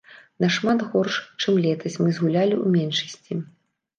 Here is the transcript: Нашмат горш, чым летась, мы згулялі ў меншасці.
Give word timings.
Нашмат 0.41 0.79
горш, 0.89 1.15
чым 1.41 1.53
летась, 1.65 1.99
мы 2.03 2.09
згулялі 2.19 2.55
ў 2.65 2.79
меншасці. 2.79 3.33